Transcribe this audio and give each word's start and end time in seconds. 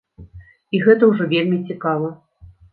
І 0.77 0.79
гэта 0.85 1.03
ўжо 1.11 1.29
вельмі 1.35 1.61
цікава. 1.71 2.13